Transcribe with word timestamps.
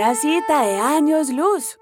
una 0.00 0.14
cita 0.14 0.62
de 0.62 0.78
años 0.78 1.28
luz. 1.28 1.78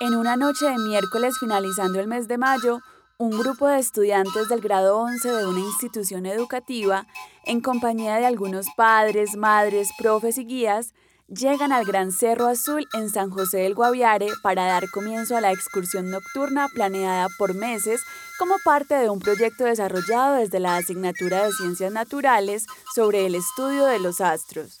En 0.00 0.16
una 0.16 0.36
noche 0.36 0.70
de 0.70 0.78
miércoles 0.78 1.36
finalizando 1.38 2.00
el 2.00 2.06
mes 2.06 2.26
de 2.26 2.38
mayo, 2.38 2.80
un 3.18 3.38
grupo 3.38 3.66
de 3.66 3.78
estudiantes 3.78 4.48
del 4.48 4.62
grado 4.62 4.96
11 5.00 5.30
de 5.30 5.44
una 5.44 5.60
institución 5.60 6.24
educativa, 6.24 7.06
en 7.44 7.60
compañía 7.60 8.16
de 8.16 8.24
algunos 8.24 8.68
padres, 8.74 9.36
madres, 9.36 9.90
profes 9.98 10.38
y 10.38 10.46
guías, 10.46 10.94
llegan 11.28 11.72
al 11.72 11.84
Gran 11.84 12.10
Cerro 12.10 12.46
Azul 12.46 12.88
en 12.94 13.10
San 13.10 13.30
José 13.30 13.58
del 13.58 13.74
Guaviare 13.74 14.28
para 14.42 14.64
dar 14.64 14.88
comienzo 14.90 15.36
a 15.36 15.40
la 15.40 15.52
excursión 15.52 16.10
nocturna 16.10 16.68
planeada 16.68 17.28
por 17.38 17.54
meses 17.54 18.00
como 18.38 18.56
parte 18.64 18.94
de 18.94 19.10
un 19.10 19.20
proyecto 19.20 19.64
desarrollado 19.64 20.36
desde 20.36 20.60
la 20.60 20.76
asignatura 20.76 21.44
de 21.44 21.52
Ciencias 21.52 21.92
Naturales 21.92 22.64
sobre 22.94 23.26
el 23.26 23.34
estudio 23.34 23.84
de 23.84 23.98
los 23.98 24.20
astros. 24.20 24.80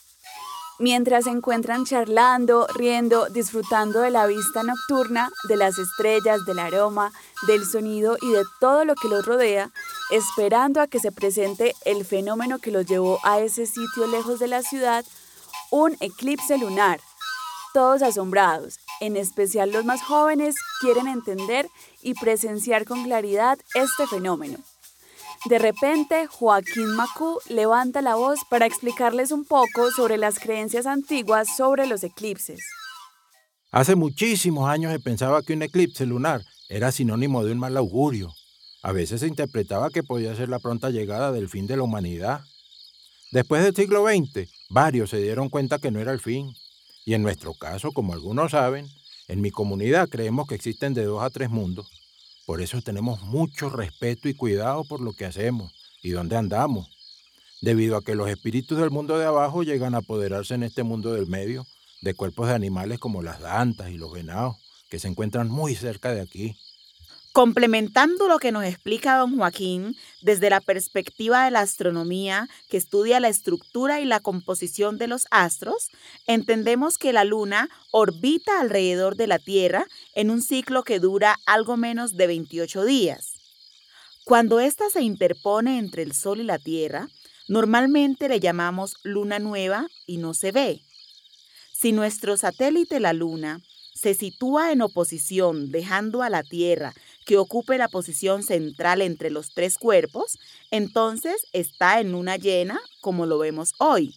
Mientras 0.80 1.24
se 1.24 1.30
encuentran 1.30 1.84
charlando, 1.84 2.68
riendo, 2.72 3.28
disfrutando 3.30 4.00
de 4.00 4.10
la 4.10 4.26
vista 4.26 4.62
nocturna, 4.62 5.28
de 5.48 5.56
las 5.56 5.76
estrellas, 5.76 6.44
del 6.46 6.60
aroma, 6.60 7.10
del 7.48 7.66
sonido 7.66 8.16
y 8.22 8.30
de 8.30 8.44
todo 8.60 8.84
lo 8.84 8.94
que 8.94 9.08
los 9.08 9.26
rodea, 9.26 9.72
esperando 10.12 10.80
a 10.80 10.86
que 10.86 11.00
se 11.00 11.10
presente 11.10 11.74
el 11.84 12.04
fenómeno 12.04 12.60
que 12.60 12.70
los 12.70 12.86
llevó 12.86 13.18
a 13.24 13.40
ese 13.40 13.66
sitio 13.66 14.06
lejos 14.06 14.38
de 14.38 14.46
la 14.46 14.62
ciudad, 14.62 15.04
un 15.70 15.96
eclipse 16.00 16.58
lunar. 16.58 17.00
Todos 17.74 18.02
asombrados, 18.02 18.78
en 19.00 19.16
especial 19.16 19.70
los 19.70 19.84
más 19.84 20.02
jóvenes, 20.02 20.56
quieren 20.80 21.06
entender 21.06 21.68
y 22.02 22.14
presenciar 22.14 22.84
con 22.84 23.04
claridad 23.04 23.58
este 23.74 24.06
fenómeno. 24.06 24.58
De 25.44 25.58
repente, 25.58 26.26
Joaquín 26.26 26.96
Macú 26.96 27.38
levanta 27.48 28.02
la 28.02 28.16
voz 28.16 28.40
para 28.50 28.66
explicarles 28.66 29.30
un 29.30 29.44
poco 29.44 29.90
sobre 29.92 30.16
las 30.16 30.40
creencias 30.40 30.86
antiguas 30.86 31.56
sobre 31.56 31.86
los 31.86 32.02
eclipses. 32.02 32.60
Hace 33.70 33.94
muchísimos 33.94 34.68
años 34.68 34.92
se 34.92 34.98
pensaba 34.98 35.42
que 35.42 35.52
un 35.52 35.62
eclipse 35.62 36.06
lunar 36.06 36.42
era 36.68 36.90
sinónimo 36.90 37.44
de 37.44 37.52
un 37.52 37.58
mal 37.58 37.76
augurio. 37.76 38.32
A 38.82 38.92
veces 38.92 39.20
se 39.20 39.26
interpretaba 39.26 39.90
que 39.90 40.02
podía 40.02 40.34
ser 40.34 40.48
la 40.48 40.58
pronta 40.58 40.90
llegada 40.90 41.30
del 41.30 41.48
fin 41.48 41.66
de 41.66 41.76
la 41.76 41.82
humanidad. 41.82 42.40
Después 43.30 43.62
del 43.62 43.76
siglo 43.76 44.04
XX, 44.06 44.48
varios 44.68 45.10
se 45.10 45.20
dieron 45.20 45.48
cuenta 45.48 45.78
que 45.78 45.90
no 45.90 46.00
era 46.00 46.12
el 46.12 46.20
fin. 46.20 46.54
Y 47.04 47.14
en 47.14 47.22
nuestro 47.22 47.54
caso, 47.54 47.92
como 47.92 48.12
algunos 48.12 48.52
saben, 48.52 48.86
en 49.28 49.40
mi 49.40 49.50
comunidad 49.50 50.08
creemos 50.08 50.46
que 50.46 50.54
existen 50.54 50.94
de 50.94 51.04
dos 51.04 51.22
a 51.22 51.30
tres 51.30 51.50
mundos. 51.50 51.86
Por 52.46 52.62
eso 52.62 52.80
tenemos 52.80 53.22
mucho 53.22 53.68
respeto 53.68 54.28
y 54.28 54.34
cuidado 54.34 54.84
por 54.84 55.00
lo 55.00 55.12
que 55.12 55.26
hacemos 55.26 55.72
y 56.02 56.10
dónde 56.10 56.36
andamos. 56.36 56.88
Debido 57.60 57.96
a 57.96 58.02
que 58.02 58.14
los 58.14 58.28
espíritus 58.28 58.78
del 58.78 58.90
mundo 58.90 59.18
de 59.18 59.26
abajo 59.26 59.62
llegan 59.62 59.94
a 59.94 59.98
apoderarse 59.98 60.54
en 60.54 60.62
este 60.62 60.82
mundo 60.82 61.12
del 61.12 61.26
medio 61.26 61.66
de 62.00 62.14
cuerpos 62.14 62.48
de 62.48 62.54
animales 62.54 62.98
como 62.98 63.22
las 63.22 63.40
dantas 63.40 63.90
y 63.90 63.98
los 63.98 64.12
venados, 64.12 64.56
que 64.88 64.98
se 64.98 65.08
encuentran 65.08 65.48
muy 65.48 65.74
cerca 65.74 66.14
de 66.14 66.20
aquí. 66.20 66.56
Complementando 67.38 68.26
lo 68.26 68.40
que 68.40 68.50
nos 68.50 68.64
explica 68.64 69.16
don 69.16 69.36
Joaquín 69.36 69.94
desde 70.22 70.50
la 70.50 70.60
perspectiva 70.60 71.44
de 71.44 71.52
la 71.52 71.60
astronomía 71.60 72.48
que 72.68 72.76
estudia 72.76 73.20
la 73.20 73.28
estructura 73.28 74.00
y 74.00 74.06
la 74.06 74.18
composición 74.18 74.98
de 74.98 75.06
los 75.06 75.28
astros, 75.30 75.88
entendemos 76.26 76.98
que 76.98 77.12
la 77.12 77.22
Luna 77.22 77.68
orbita 77.92 78.58
alrededor 78.58 79.14
de 79.14 79.28
la 79.28 79.38
Tierra 79.38 79.86
en 80.16 80.32
un 80.32 80.42
ciclo 80.42 80.82
que 80.82 80.98
dura 80.98 81.36
algo 81.46 81.76
menos 81.76 82.16
de 82.16 82.26
28 82.26 82.84
días. 82.84 83.34
Cuando 84.24 84.58
ésta 84.58 84.90
se 84.90 85.02
interpone 85.02 85.78
entre 85.78 86.02
el 86.02 86.14
Sol 86.14 86.40
y 86.40 86.44
la 86.44 86.58
Tierra, 86.58 87.06
normalmente 87.46 88.28
le 88.28 88.40
llamamos 88.40 88.96
luna 89.04 89.38
nueva 89.38 89.86
y 90.08 90.16
no 90.16 90.34
se 90.34 90.50
ve. 90.50 90.80
Si 91.72 91.92
nuestro 91.92 92.36
satélite, 92.36 92.98
la 92.98 93.12
Luna, 93.12 93.62
se 93.94 94.14
sitúa 94.14 94.70
en 94.70 94.80
oposición, 94.80 95.70
dejando 95.70 96.22
a 96.22 96.30
la 96.30 96.44
Tierra 96.44 96.94
que 97.28 97.36
ocupe 97.36 97.76
la 97.76 97.88
posición 97.88 98.42
central 98.42 99.02
entre 99.02 99.30
los 99.30 99.52
tres 99.52 99.76
cuerpos, 99.76 100.38
entonces 100.70 101.46
está 101.52 102.00
en 102.00 102.12
luna 102.12 102.38
llena, 102.38 102.80
como 103.02 103.26
lo 103.26 103.36
vemos 103.36 103.74
hoy. 103.76 104.14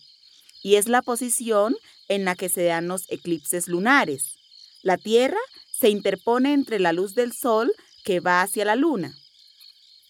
Y 0.64 0.76
es 0.76 0.88
la 0.88 1.02
posición 1.02 1.76
en 2.08 2.24
la 2.24 2.36
que 2.36 2.48
se 2.48 2.64
dan 2.64 2.88
los 2.88 3.12
eclipses 3.12 3.68
lunares. 3.68 4.38
La 4.82 4.98
Tierra 4.98 5.42
se 5.78 5.90
interpone 5.90 6.54
entre 6.54 6.80
la 6.80 6.94
luz 6.94 7.14
del 7.14 7.34
Sol 7.34 7.74
que 8.06 8.22
va 8.22 8.44
hacia 8.44 8.64
la 8.64 8.78
Luna. 8.78 9.14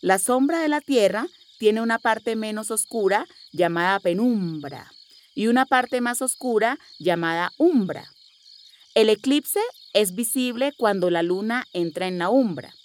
La 0.01 0.19
sombra 0.19 0.59
de 0.59 0.67
la 0.67 0.79
Tierra 0.79 1.25
tiene 1.57 1.81
una 1.81 1.97
parte 1.97 2.35
menos 2.35 2.69
oscura 2.69 3.25
llamada 3.51 3.99
penumbra 3.99 4.91
y 5.33 5.47
una 5.47 5.65
parte 5.65 6.01
más 6.01 6.21
oscura 6.21 6.77
llamada 6.99 7.51
umbra. 7.57 8.05
El 8.93 9.09
eclipse 9.09 9.61
es 9.93 10.13
visible 10.13 10.71
cuando 10.77 11.09
la 11.09 11.23
luna 11.23 11.65
entra 11.73 12.05
en 12.05 12.19
la 12.19 12.29
umbra. 12.29 12.75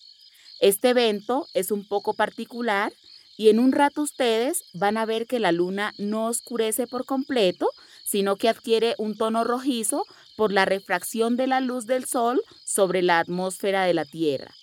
Este 0.61 0.91
evento 0.91 1.47
es 1.55 1.71
un 1.71 1.87
poco 1.87 2.15
particular 2.15 2.93
y 3.37 3.51
en 3.51 3.59
un 3.59 3.73
rato 3.73 4.03
ustedes 4.03 4.65
van 4.73 4.97
a 4.97 5.05
ver 5.05 5.27
que 5.27 5.41
la 5.41 5.53
luna 5.53 5.93
no 5.99 6.27
oscurece 6.27 6.87
por 6.87 7.05
completo, 7.05 7.69
sino 8.05 8.37
que 8.37 8.49
adquiere 8.49 8.95
un 8.99 9.17
tono 9.17 9.45
rojizo 9.45 10.05
por 10.37 10.53
la 10.53 10.65
refracción 10.65 11.37
de 11.37 11.47
la 11.47 11.61
luz 11.61 11.87
del 11.87 12.07
sol 12.07 12.43
sobre 12.65 13.03
la 13.03 13.19
atmósfera 13.19 13.85
de 13.85 13.95
la 13.95 14.05
Tierra. 14.05 14.55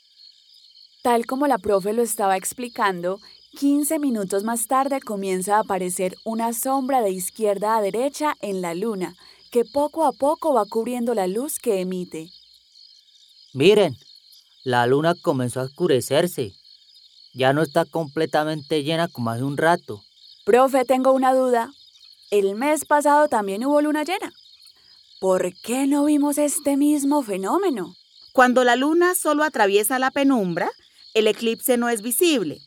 Tal 1.03 1.25
como 1.25 1.47
la 1.47 1.57
profe 1.57 1.93
lo 1.93 2.01
estaba 2.01 2.37
explicando, 2.37 3.19
15 3.59 3.99
minutos 3.99 4.43
más 4.43 4.67
tarde 4.67 4.99
comienza 4.99 5.57
a 5.57 5.59
aparecer 5.59 6.15
una 6.23 6.53
sombra 6.53 7.01
de 7.01 7.11
izquierda 7.11 7.77
a 7.77 7.81
derecha 7.81 8.35
en 8.41 8.61
la 8.61 8.73
luna, 8.73 9.15
que 9.51 9.65
poco 9.65 10.05
a 10.05 10.13
poco 10.13 10.53
va 10.53 10.65
cubriendo 10.65 11.13
la 11.13 11.27
luz 11.27 11.59
que 11.59 11.81
emite. 11.81 12.29
Miren, 13.53 13.95
la 14.63 14.87
luna 14.87 15.13
comenzó 15.15 15.59
a 15.59 15.63
oscurecerse. 15.63 16.53
Ya 17.33 17.51
no 17.51 17.61
está 17.61 17.85
completamente 17.85 18.83
llena 18.83 19.07
como 19.07 19.29
hace 19.29 19.43
un 19.43 19.57
rato. 19.57 20.03
Profe, 20.45 20.85
tengo 20.85 21.11
una 21.11 21.33
duda. 21.33 21.71
El 22.31 22.55
mes 22.55 22.85
pasado 22.85 23.27
también 23.27 23.65
hubo 23.65 23.81
luna 23.81 24.03
llena. 24.03 24.31
¿Por 25.19 25.53
qué 25.63 25.87
no 25.87 26.05
vimos 26.05 26.37
este 26.37 26.77
mismo 26.77 27.23
fenómeno? 27.23 27.95
Cuando 28.31 28.63
la 28.63 28.75
luna 28.75 29.15
solo 29.15 29.43
atraviesa 29.43 29.99
la 29.99 30.11
penumbra, 30.11 30.69
el 31.13 31.27
eclipse 31.27 31.77
no 31.77 31.89
es 31.89 32.01
visible. 32.01 32.59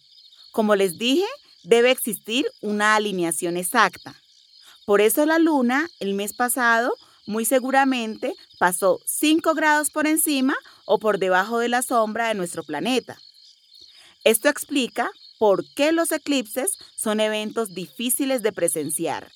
Como 0.53 0.75
les 0.77 0.99
dije, 0.99 1.27
debe 1.65 1.91
existir 1.91 2.47
una 2.61 2.95
alineación 2.95 3.57
exacta. 3.57 4.15
Por 4.85 5.01
eso 5.01 5.27
la 5.27 5.39
luna 5.39 5.89
el 5.99 6.15
mes 6.15 6.33
pasado 6.33 6.95
muy 7.27 7.45
seguramente 7.45 8.35
pasó 8.59 9.01
5 9.05 9.55
grados 9.55 9.91
por 9.91 10.07
encima 10.07 10.55
o 10.87 10.99
por 10.99 11.19
debajo 11.19 11.59
de 11.59 11.69
la 11.69 11.83
sombra 11.83 12.29
de 12.29 12.35
nuestro 12.35 12.63
planeta. 12.65 13.19
Esto 14.25 14.49
explica 14.49 15.11
por 15.39 15.65
qué 15.75 15.93
los 15.93 16.11
eclipses 16.13 16.79
son 16.97 17.21
eventos 17.21 17.75
difíciles 17.75 18.43
de 18.43 18.53
presenciar. 18.53 19.31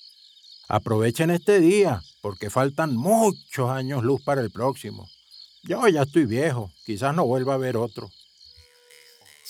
Aprovechen 0.69 1.31
este 1.31 1.61
día, 1.61 2.01
porque 2.23 2.49
faltan 2.49 2.97
muchos 2.97 3.69
años 3.71 4.03
luz 4.03 4.23
para 4.23 4.41
el 4.41 4.51
próximo. 4.51 5.09
Yo 5.63 5.87
ya 5.89 6.03
estoy 6.03 6.25
viejo, 6.25 6.71
quizás 6.87 7.15
no 7.15 7.27
vuelva 7.27 7.55
a 7.55 7.59
ver 7.59 7.77
otro. 7.77 8.09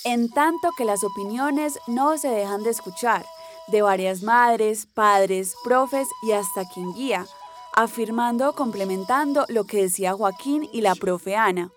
En 0.03 0.29
tanto 0.29 0.71
que 0.75 0.83
las 0.83 1.03
opiniones 1.03 1.77
no 1.87 2.17
se 2.17 2.27
dejan 2.27 2.63
de 2.63 2.71
escuchar, 2.71 3.23
de 3.67 3.81
varias 3.81 4.23
madres, 4.23 4.87
padres, 4.93 5.53
profes 5.63 6.07
y 6.23 6.31
hasta 6.31 6.67
quien 6.73 6.93
guía, 6.93 7.27
afirmando 7.73 8.49
o 8.49 8.53
complementando 8.53 9.45
lo 9.47 9.65
que 9.65 9.83
decía 9.83 10.13
Joaquín 10.13 10.67
y 10.73 10.81
la 10.81 10.95
profe 10.95 11.35
Ana. 11.35 11.71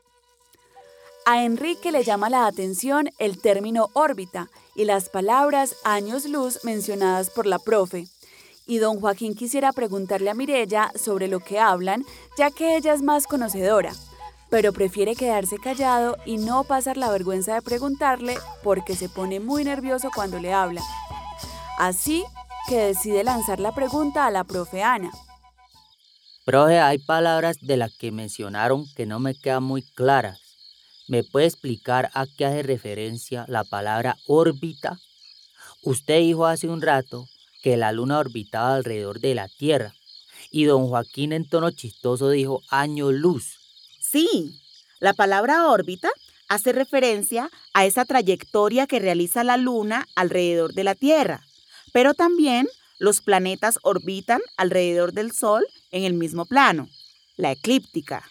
A 1.27 1.43
Enrique 1.43 1.91
le 1.91 2.05
llama 2.05 2.29
la 2.29 2.47
atención 2.47 3.09
el 3.19 3.41
término 3.41 3.89
órbita 3.95 4.51
y 4.75 4.85
las 4.85 5.09
palabras 5.09 5.75
años 5.83 6.27
luz 6.27 6.59
mencionadas 6.65 7.31
por 7.31 7.47
la 7.47 7.59
profe. 7.59 8.09
Y 8.67 8.77
don 8.77 9.01
Joaquín 9.01 9.35
quisiera 9.35 9.73
preguntarle 9.73 10.29
a 10.29 10.35
Mirella 10.35 10.93
sobre 10.95 11.29
lo 11.29 11.41
que 11.41 11.59
hablan, 11.59 12.05
ya 12.37 12.51
que 12.51 12.77
ella 12.77 12.93
es 12.93 13.01
más 13.01 13.27
conocedora, 13.27 13.95
pero 14.51 14.75
prefiere 14.75 15.15
quedarse 15.17 15.57
callado 15.57 16.19
y 16.27 16.37
no 16.37 16.63
pasar 16.65 16.99
la 16.99 17.11
vergüenza 17.11 17.55
de 17.55 17.63
preguntarle 17.63 18.37
porque 18.63 18.95
se 18.95 19.09
pone 19.09 19.41
muy 19.41 19.65
nervioso 19.65 20.11
cuando 20.15 20.39
le 20.39 20.53
habla. 20.53 20.83
Así 21.79 22.23
que 22.69 22.77
decide 22.77 23.25
lanzar 23.25 23.61
la 23.61 23.75
pregunta 23.75 24.27
a 24.27 24.31
la 24.31 24.45
profe 24.45 24.83
Ana. 24.83 25.11
Profe, 26.45 26.81
hay 26.81 26.99
palabras 26.99 27.57
de 27.63 27.79
las 27.79 27.97
que 27.97 28.13
mencionaron 28.13 28.85
que 28.95 29.07
no 29.07 29.21
me 29.21 29.35
quedan 29.35 29.63
muy 29.63 29.81
claras. 29.81 30.44
¿Me 31.07 31.23
puede 31.23 31.47
explicar 31.47 32.11
a 32.15 32.27
qué 32.27 32.47
hace 32.47 32.63
referencia 32.63 33.45
la 33.49 33.65
palabra 33.65 34.17
órbita? 34.27 34.99
Usted 35.83 36.21
dijo 36.21 36.47
hace 36.47 36.69
un 36.69 36.81
rato 36.81 37.29
que 37.63 37.77
la 37.77 37.93
luna 37.93 38.19
orbitaba 38.19 38.75
alrededor 38.75 39.21
de 39.21 39.35
la 39.35 39.49
Tierra 39.49 39.95
y 40.51 40.65
don 40.65 40.89
Joaquín 40.89 41.33
en 41.35 41.47
tono 41.47 41.71
chistoso 41.71 42.31
dijo 42.31 42.63
año 42.71 43.13
luz. 43.13 43.59
Sí, 44.01 44.59
la 44.99 45.13
palabra 45.13 45.69
órbita 45.69 46.11
hace 46.49 46.73
referencia 46.73 47.51
a 47.75 47.85
esa 47.85 48.07
trayectoria 48.07 48.87
que 48.87 48.99
realiza 48.99 49.45
la 49.45 49.59
luna 49.59 50.07
alrededor 50.15 50.73
de 50.73 50.85
la 50.85 50.95
Tierra, 50.95 51.45
pero 51.93 52.15
también 52.15 52.67
los 52.99 53.21
planetas 53.21 53.79
orbitan 53.83 54.41
alrededor 54.57 55.13
del 55.13 55.33
Sol 55.33 55.67
en 55.91 56.05
el 56.05 56.15
mismo 56.15 56.47
plano, 56.47 56.89
la 57.37 57.53
eclíptica. 57.53 58.31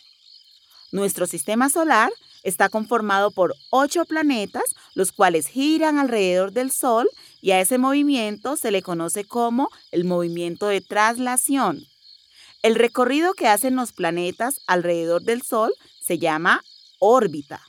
Nuestro 0.91 1.27
sistema 1.27 1.69
solar 1.69 2.11
está 2.43 2.69
conformado 2.69 3.31
por 3.31 3.55
ocho 3.69 4.05
planetas, 4.05 4.75
los 4.93 5.11
cuales 5.11 5.47
giran 5.47 5.97
alrededor 5.97 6.51
del 6.51 6.71
Sol 6.71 7.09
y 7.41 7.51
a 7.51 7.61
ese 7.61 7.77
movimiento 7.77 8.55
se 8.57 8.71
le 8.71 8.81
conoce 8.81 9.25
como 9.25 9.69
el 9.91 10.03
movimiento 10.03 10.67
de 10.67 10.81
traslación. 10.81 11.85
El 12.61 12.75
recorrido 12.75 13.33
que 13.33 13.47
hacen 13.47 13.75
los 13.75 13.91
planetas 13.91 14.61
alrededor 14.67 15.23
del 15.23 15.41
Sol 15.41 15.73
se 15.99 16.19
llama 16.19 16.63
órbita. 16.99 17.61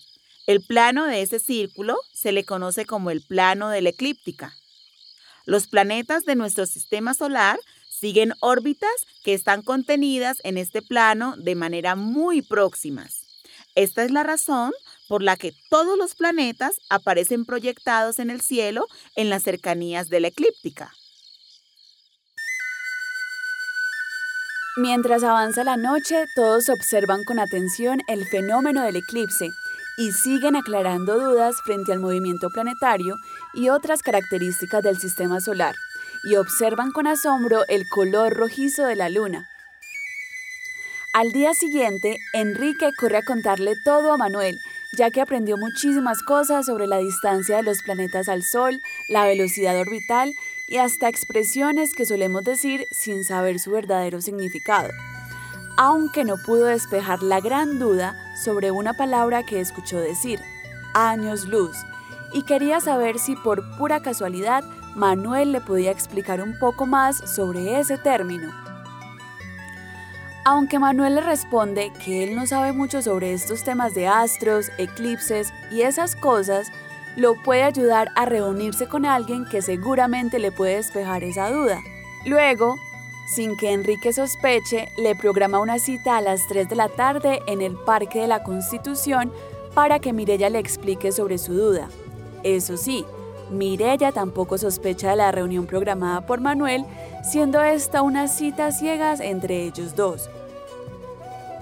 El 0.47 0.61
plano 0.61 1.05
de 1.05 1.21
ese 1.21 1.37
círculo 1.37 1.97
se 2.11 2.31
le 2.31 2.43
conoce 2.43 2.85
como 2.85 3.11
el 3.11 3.21
plano 3.21 3.69
de 3.69 3.81
la 3.81 3.89
eclíptica. 3.89 4.55
Los 5.45 5.67
planetas 5.67 6.25
de 6.25 6.35
nuestro 6.35 6.65
sistema 6.65 7.13
solar 7.13 7.59
siguen 7.87 8.33
órbitas 8.39 8.89
que 9.23 9.35
están 9.35 9.61
contenidas 9.61 10.39
en 10.43 10.57
este 10.57 10.81
plano 10.81 11.35
de 11.37 11.53
manera 11.53 11.95
muy 11.95 12.41
próximas. 12.41 13.26
Esta 13.77 14.03
es 14.03 14.09
la 14.09 14.24
razón 14.24 14.71
por 15.07 15.21
la 15.21 15.38
que 15.38 15.53
todos 15.69 16.00
los 16.00 16.15
planetas 16.15 16.79
aparecen 16.89 17.45
proyectados 17.45 18.18
en 18.18 18.31
el 18.31 18.41
cielo 18.41 18.88
en 19.15 19.29
las 19.29 19.44
cercanías 19.44 20.09
de 20.09 20.19
la 20.19 20.29
eclíptica. 20.29 20.91
Mientras 24.77 25.24
avanza 25.24 25.63
la 25.63 25.77
noche, 25.77 26.25
todos 26.35 26.69
observan 26.69 27.24
con 27.24 27.38
atención 27.38 28.00
el 28.07 28.25
fenómeno 28.25 28.81
del 28.81 28.95
eclipse 28.95 29.47
y 30.00 30.12
siguen 30.12 30.56
aclarando 30.56 31.19
dudas 31.19 31.56
frente 31.63 31.94
al 31.94 32.00
movimiento 32.00 32.50
planetario 32.50 33.15
y 33.53 33.69
otras 33.69 34.01
características 34.01 34.81
del 34.81 34.97
sistema 34.97 35.39
solar, 35.39 35.75
y 36.23 36.35
observan 36.38 36.91
con 36.91 37.06
asombro 37.06 37.62
el 37.68 37.88
color 37.89 38.33
rojizo 38.33 38.85
de 38.85 38.95
la 38.95 39.09
luna. 39.09 39.47
Al 41.18 41.31
día 41.31 41.56
siguiente, 41.56 42.19
Enrique 42.31 42.92
corre 42.95 43.18
a 43.18 43.26
contarle 43.26 43.74
todo 43.83 44.14
a 44.14 44.18
Manuel, 44.18 44.62
ya 44.95 45.09
que 45.09 45.19
aprendió 45.19 45.57
muchísimas 45.57 46.21
cosas 46.21 46.68
sobre 46.68 46.86
la 46.86 47.00
distancia 47.00 47.56
de 47.56 47.64
los 47.64 47.81
planetas 47.81 48.30
al 48.30 48.44
Sol, 48.44 48.83
la 49.09 49.26
velocidad 49.26 49.80
orbital 49.80 50.36
y 50.68 50.78
hasta 50.78 51.09
expresiones 51.09 51.95
que 51.95 52.06
solemos 52.06 52.44
decir 52.44 52.86
sin 52.92 53.24
saber 53.24 53.57
su 53.57 53.71
verdadero 53.71 54.21
significado, 54.21 54.90
aunque 55.76 56.24
no 56.24 56.36
pudo 56.38 56.66
despejar 56.66 57.24
la 57.24 57.40
gran 57.40 57.80
duda 57.80 58.16
sobre 58.44 58.69
una 58.69 58.94
palabra 58.94 59.44
que 59.44 59.59
escuchó 59.59 60.00
decir, 60.00 60.40
años 60.94 61.45
luz, 61.45 61.78
y 62.31 62.44
quería 62.44 62.80
saber 62.80 63.18
si 63.18 63.36
por 63.36 63.76
pura 63.80 64.04
casualidad 64.04 64.64
Manuel 64.94 65.52
le 65.52 65.62
podía 65.62 65.90
explicar 65.90 66.44
un 66.44 66.59
poco 66.59 66.86
más 66.86 67.18
sobre 67.28 67.80
ese 67.80 67.97
término. 67.97 68.67
Aunque 70.49 70.80
Manuel 70.80 71.16
le 71.16 71.19
responde 71.19 71.92
que 72.06 72.23
él 72.23 72.33
no 72.33 72.45
sabe 72.45 72.71
mucho 72.71 73.01
sobre 73.01 73.33
estos 73.33 73.66
temas 73.66 73.94
de 73.94 74.07
astros, 74.07 74.71
eclipses 74.77 75.51
y 75.73 75.81
esas 75.81 76.16
cosas, 76.16 76.71
lo 77.18 77.35
puede 77.44 77.63
ayudar 77.63 78.07
a 78.16 78.23
reunirse 78.23 78.87
con 78.87 79.06
alguien 79.06 79.44
que 79.44 79.61
seguramente 79.61 80.39
le 80.39 80.54
puede 80.54 80.77
despejar 80.77 81.25
esa 81.25 81.51
duda. 81.51 81.81
Luego, 82.25 82.77
sin 83.35 83.57
que 83.57 83.73
Enrique 83.73 84.13
sospeche, 84.13 84.87
le 84.97 85.18
programa 85.18 85.59
una 85.59 85.80
cita 85.80 86.16
a 86.16 86.21
las 86.21 86.47
3 86.47 86.69
de 86.69 86.75
la 86.77 86.87
tarde 86.87 87.42
en 87.47 87.61
el 87.61 87.75
Parque 87.75 88.21
de 88.21 88.27
la 88.27 88.44
Constitución 88.44 89.33
para 89.73 89.99
que 89.99 90.13
Mirella 90.13 90.49
le 90.49 90.59
explique 90.59 91.11
sobre 91.11 91.39
su 91.39 91.56
duda. 91.56 91.89
Eso 92.44 92.77
sí, 92.77 93.06
Mirella 93.51 94.13
tampoco 94.13 94.57
sospecha 94.57 95.09
de 95.09 95.18
la 95.18 95.33
reunión 95.33 95.66
programada 95.66 96.25
por 96.25 96.39
Manuel, 96.39 96.85
siendo 97.21 97.61
esta 97.61 98.01
una 98.01 98.30
cita 98.30 98.71
ciegas 98.71 99.19
entre 99.19 99.66
ellos 99.66 99.94
dos. 99.94 100.30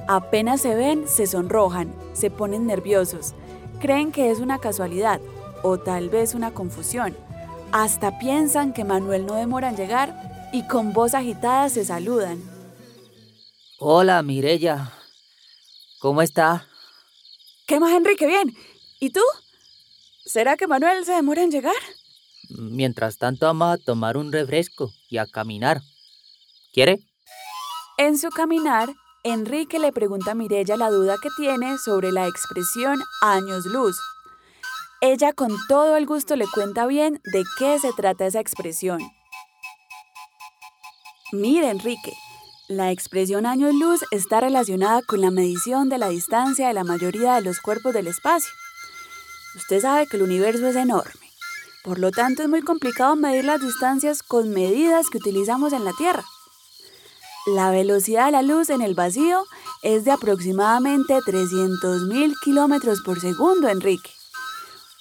Apenas 0.08 0.62
se 0.62 0.76
ven, 0.76 1.08
se 1.08 1.26
sonrojan, 1.26 1.96
se 2.14 2.30
ponen 2.30 2.68
nerviosos, 2.68 3.34
creen 3.80 4.12
que 4.12 4.30
es 4.30 4.40
una 4.40 4.60
casualidad, 4.60 5.20
o 5.64 5.80
tal 5.80 6.10
vez 6.10 6.36
una 6.36 6.54
confusión. 6.54 7.18
Hasta 7.72 8.20
piensan 8.20 8.72
que 8.72 8.84
Manuel 8.84 9.26
no 9.26 9.34
demora 9.34 9.70
en 9.70 9.78
llegar 9.78 10.50
y 10.54 10.68
con 10.68 10.94
voz 10.94 11.16
agitada 11.16 11.70
se 11.70 11.84
saludan. 11.86 12.40
Hola, 13.80 14.22
Mirella. 14.22 14.92
¿Cómo 16.00 16.22
está? 16.22 16.68
¿Qué 17.66 17.80
más, 17.80 17.94
Enrique? 17.94 18.28
Bien. 18.28 18.56
¿Y 19.00 19.10
tú? 19.10 19.22
¿Será 20.24 20.56
que 20.56 20.68
Manuel 20.68 21.04
se 21.04 21.14
demora 21.14 21.42
en 21.42 21.50
llegar? 21.50 21.74
Mientras 22.50 23.18
tanto 23.18 23.48
vamos 23.48 23.74
a 23.74 23.84
tomar 23.84 24.18
un 24.18 24.32
refresco 24.32 24.92
y 25.10 25.18
a 25.18 25.26
caminar. 25.26 25.82
¿Quiere? 26.72 27.00
En 27.98 28.20
su 28.20 28.30
caminar, 28.30 28.90
Enrique 29.28 29.80
le 29.80 29.92
pregunta 29.92 30.34
a 30.34 30.36
Mirella 30.36 30.78
la 30.78 30.92
duda 30.92 31.16
que 31.20 31.30
tiene 31.36 31.80
sobre 31.80 32.12
la 32.12 32.28
expresión 32.28 33.02
años 33.24 33.66
luz. 33.66 34.00
Ella 35.02 35.34
con 35.34 35.52
todo 35.68 35.98
el 35.98 36.06
gusto 36.06 36.36
le 36.36 36.46
cuenta 36.54 36.86
bien 36.86 37.20
de 37.34 37.44
qué 37.58 37.80
se 37.80 37.92
trata 37.94 38.28
esa 38.28 38.40
expresión. 38.40 39.02
Mire, 41.32 41.72
Enrique, 41.72 42.14
la 42.68 42.92
expresión 42.92 43.48
años 43.48 43.74
luz 43.74 44.06
está 44.12 44.42
relacionada 44.42 45.02
con 45.02 45.22
la 45.22 45.32
medición 45.32 45.90
de 45.90 45.98
la 45.98 46.10
distancia 46.10 46.68
de 46.68 46.76
la 46.76 46.84
mayoría 46.84 47.34
de 47.34 47.42
los 47.42 47.60
cuerpos 47.62 47.96
del 47.96 48.06
espacio. 48.06 48.54
Usted 49.56 49.82
sabe 49.82 50.06
que 50.06 50.18
el 50.18 50.24
universo 50.24 50.68
es 50.68 50.76
enorme, 50.76 51.32
por 51.84 51.98
lo 51.98 52.12
tanto 52.12 52.44
es 52.44 52.48
muy 52.48 52.62
complicado 52.62 53.16
medir 53.16 53.46
las 53.46 53.60
distancias 53.60 54.22
con 54.22 54.52
medidas 54.52 55.10
que 55.10 55.18
utilizamos 55.18 55.74
en 55.74 55.84
la 55.84 55.94
Tierra. 55.94 56.24
La 57.46 57.70
velocidad 57.70 58.26
de 58.26 58.32
la 58.32 58.42
luz 58.42 58.72
en 58.72 58.82
el 58.82 58.96
vacío 58.96 59.46
es 59.84 60.04
de 60.04 60.12
aproximadamente 60.12 61.14
300.000 61.14 62.34
kilómetros 62.44 63.02
por 63.06 63.20
segundo, 63.20 63.70
Enrique. 63.70 64.10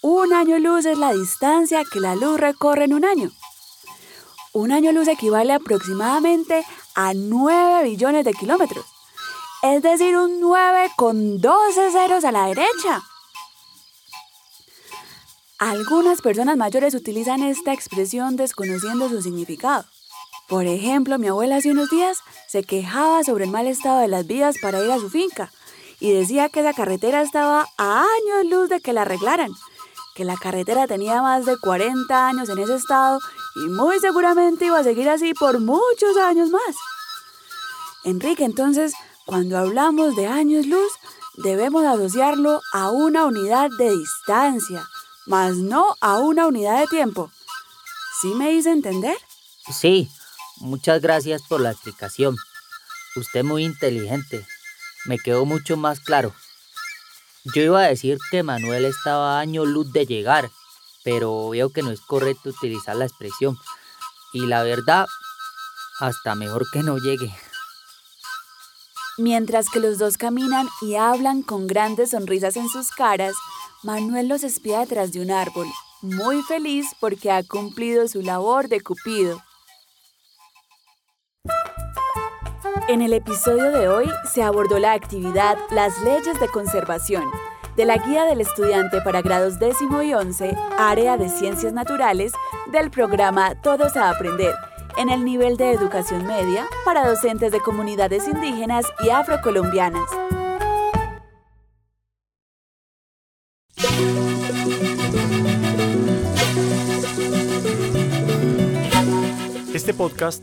Un 0.02 0.34
año 0.34 0.58
luz 0.58 0.84
es 0.84 0.98
la 0.98 1.14
distancia 1.14 1.84
que 1.90 2.00
la 2.00 2.14
luz 2.14 2.38
recorre 2.38 2.84
en 2.84 2.92
un 2.92 3.06
año. 3.06 3.30
Un 4.52 4.72
año 4.72 4.92
luz 4.92 5.08
equivale 5.08 5.54
aproximadamente 5.54 6.66
a 6.94 7.14
9 7.14 7.84
billones 7.84 8.26
de 8.26 8.34
kilómetros, 8.34 8.84
es 9.62 9.82
decir, 9.82 10.14
un 10.18 10.38
9 10.38 10.90
con 10.96 11.40
12 11.40 11.92
ceros 11.92 12.24
a 12.26 12.32
la 12.32 12.48
derecha. 12.48 13.00
Algunas 15.58 16.20
personas 16.20 16.58
mayores 16.58 16.94
utilizan 16.94 17.42
esta 17.42 17.72
expresión 17.72 18.36
desconociendo 18.36 19.08
su 19.08 19.22
significado. 19.22 19.86
Por 20.48 20.66
ejemplo, 20.66 21.18
mi 21.18 21.28
abuela 21.28 21.56
hace 21.56 21.70
unos 21.70 21.90
días 21.90 22.18
se 22.48 22.64
quejaba 22.64 23.24
sobre 23.24 23.44
el 23.44 23.50
mal 23.50 23.66
estado 23.66 24.00
de 24.00 24.08
las 24.08 24.26
vías 24.26 24.56
para 24.60 24.84
ir 24.84 24.90
a 24.90 24.98
su 24.98 25.10
finca 25.10 25.50
y 26.00 26.12
decía 26.12 26.48
que 26.48 26.60
esa 26.60 26.74
carretera 26.74 27.22
estaba 27.22 27.66
a 27.78 28.00
años 28.02 28.50
luz 28.50 28.68
de 28.68 28.80
que 28.80 28.92
la 28.92 29.02
arreglaran 29.02 29.52
que 30.14 30.24
la 30.24 30.36
carretera 30.36 30.86
tenía 30.86 31.20
más 31.20 31.44
de 31.44 31.58
40 31.58 32.28
años 32.28 32.48
en 32.48 32.58
ese 32.58 32.76
estado 32.76 33.18
y 33.56 33.68
muy 33.68 33.98
seguramente 33.98 34.66
iba 34.66 34.78
a 34.78 34.84
seguir 34.84 35.08
así 35.08 35.34
por 35.34 35.60
muchos 35.60 36.16
años 36.16 36.50
más. 36.50 36.76
Enrique, 38.04 38.44
entonces, 38.44 38.94
cuando 39.26 39.58
hablamos 39.58 40.14
de 40.14 40.26
años 40.26 40.66
luz, 40.66 40.92
debemos 41.38 41.84
asociarlo 41.84 42.60
a 42.72 42.90
una 42.90 43.24
unidad 43.24 43.70
de 43.76 43.90
distancia, 43.90 44.86
más 45.26 45.56
no 45.56 45.96
a 46.00 46.18
una 46.18 46.46
unidad 46.46 46.78
de 46.80 46.86
tiempo. 46.86 47.30
¿Sí 48.20 48.28
me 48.34 48.52
hice 48.52 48.70
entender? 48.70 49.16
Sí, 49.72 50.08
muchas 50.64 51.00
gracias 51.00 51.42
por 51.42 51.60
la 51.60 51.70
explicación. 51.70 52.36
Usted 53.16 53.44
muy 53.44 53.64
inteligente. 53.64 54.44
Me 55.04 55.18
quedó 55.18 55.44
mucho 55.44 55.76
más 55.76 56.00
claro. 56.00 56.34
Yo 57.54 57.62
iba 57.62 57.80
a 57.80 57.88
decir 57.88 58.18
que 58.30 58.42
Manuel 58.42 58.86
estaba 58.86 59.38
año 59.38 59.64
luz 59.64 59.92
de 59.92 60.06
llegar, 60.06 60.50
pero 61.04 61.50
veo 61.50 61.70
que 61.70 61.82
no 61.82 61.90
es 61.90 62.00
correcto 62.00 62.48
utilizar 62.48 62.96
la 62.96 63.04
expresión. 63.04 63.58
Y 64.32 64.46
la 64.46 64.62
verdad, 64.62 65.06
hasta 66.00 66.34
mejor 66.34 66.64
que 66.72 66.82
no 66.82 66.96
llegue. 66.96 67.32
Mientras 69.18 69.68
que 69.68 69.78
los 69.78 69.98
dos 69.98 70.16
caminan 70.16 70.68
y 70.80 70.96
hablan 70.96 71.42
con 71.42 71.66
grandes 71.66 72.10
sonrisas 72.10 72.56
en 72.56 72.68
sus 72.68 72.90
caras, 72.90 73.34
Manuel 73.82 74.28
los 74.28 74.42
espía 74.42 74.80
detrás 74.80 75.12
de 75.12 75.20
un 75.20 75.30
árbol, 75.30 75.68
muy 76.00 76.42
feliz 76.42 76.86
porque 76.98 77.30
ha 77.30 77.44
cumplido 77.44 78.08
su 78.08 78.22
labor 78.22 78.68
de 78.68 78.80
cupido. 78.80 79.40
En 82.86 83.00
el 83.00 83.14
episodio 83.14 83.72
de 83.72 83.88
hoy 83.88 84.10
se 84.30 84.42
abordó 84.42 84.78
la 84.78 84.92
actividad 84.92 85.56
Las 85.70 86.02
leyes 86.02 86.38
de 86.38 86.48
conservación 86.48 87.24
de 87.76 87.86
la 87.86 87.96
Guía 87.96 88.24
del 88.26 88.42
Estudiante 88.42 89.00
para 89.00 89.22
grados 89.22 89.58
décimo 89.58 90.02
y 90.02 90.12
once, 90.12 90.54
Área 90.78 91.16
de 91.16 91.30
Ciencias 91.30 91.72
Naturales, 91.72 92.32
del 92.70 92.90
programa 92.90 93.58
Todos 93.62 93.96
a 93.96 94.10
Aprender, 94.10 94.54
en 94.98 95.08
el 95.08 95.24
nivel 95.24 95.56
de 95.56 95.72
educación 95.72 96.26
media 96.26 96.66
para 96.84 97.08
docentes 97.08 97.52
de 97.52 97.60
comunidades 97.60 98.28
indígenas 98.28 98.84
y 99.02 99.08
afrocolombianas. 99.08 100.08
Este 109.72 109.94
podcast 109.94 110.42